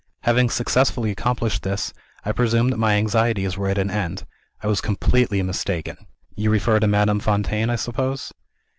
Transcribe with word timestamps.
Having 0.21 0.49
successfully 0.49 1.11
accomplished 1.11 1.61
this, 1.61 1.93
I 2.25 2.31
presumed 2.31 2.73
that 2.73 2.77
my 2.79 2.95
anxieties 2.95 3.55
were 3.55 3.67
at 3.69 3.77
an 3.77 3.91
end. 3.91 4.25
I 4.63 4.65
was 4.65 4.81
completely 4.81 5.43
mistaken." 5.43 5.95
"You 6.35 6.49
refer 6.49 6.79
to 6.79 6.87
Madame 6.87 7.19
Fontaine, 7.19 7.69
I 7.69 7.75
suppose?" 7.75 8.33